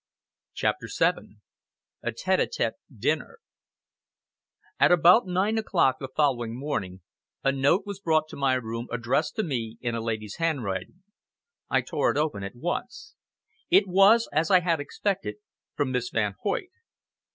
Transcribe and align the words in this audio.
CHAPTER 0.55 0.87
VII 0.89 1.35
A 2.01 2.09
TÊTE 2.11 2.39
À 2.39 2.47
TÊTE 2.47 2.71
DINNER 2.97 3.37
At 4.79 4.91
about 4.91 5.27
nine 5.27 5.59
o'clock 5.59 5.97
the 5.99 6.07
following 6.07 6.57
morning 6.57 7.01
a 7.43 7.51
note 7.51 7.83
was 7.85 7.99
brought 7.99 8.27
to 8.29 8.35
my 8.35 8.55
room 8.55 8.87
addressed 8.91 9.35
to 9.35 9.43
me 9.43 9.77
in 9.79 9.93
a 9.93 10.01
lady's 10.01 10.37
handwriting. 10.37 11.03
I 11.69 11.81
tore 11.81 12.09
it 12.09 12.17
open 12.17 12.43
at 12.43 12.55
once. 12.55 13.13
It 13.69 13.87
was, 13.87 14.27
as 14.33 14.49
I 14.49 14.61
bad 14.61 14.79
expected, 14.79 15.35
from 15.75 15.91
Miss 15.91 16.09
Van 16.09 16.33
Hoyt. 16.41 16.71